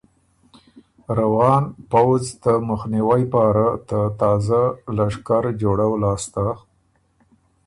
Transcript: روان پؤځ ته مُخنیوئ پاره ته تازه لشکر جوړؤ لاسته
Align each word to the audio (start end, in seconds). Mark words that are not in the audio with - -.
روان 1.17 1.63
پؤځ 1.91 2.23
ته 2.43 2.51
مُخنیوئ 2.67 3.23
پاره 3.33 3.69
ته 3.87 3.99
تازه 4.19 4.61
لشکر 4.97 5.43
جوړؤ 5.61 5.91
لاسته 6.03 6.45